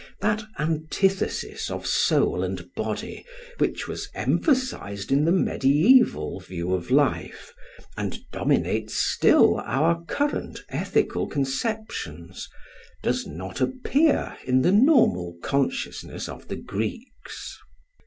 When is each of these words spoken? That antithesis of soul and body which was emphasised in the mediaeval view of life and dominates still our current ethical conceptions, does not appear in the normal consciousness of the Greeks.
That 0.19 0.45
antithesis 0.57 1.69
of 1.69 1.85
soul 1.85 2.43
and 2.43 2.73
body 2.73 3.23
which 3.59 3.87
was 3.87 4.09
emphasised 4.15 5.11
in 5.11 5.25
the 5.25 5.31
mediaeval 5.31 6.39
view 6.39 6.73
of 6.73 6.89
life 6.89 7.53
and 7.95 8.17
dominates 8.31 8.95
still 8.95 9.57
our 9.59 10.03
current 10.05 10.63
ethical 10.69 11.27
conceptions, 11.27 12.49
does 13.03 13.27
not 13.27 13.61
appear 13.61 14.37
in 14.43 14.63
the 14.63 14.71
normal 14.71 15.37
consciousness 15.43 16.27
of 16.27 16.47
the 16.47 16.55
Greeks. 16.55 17.59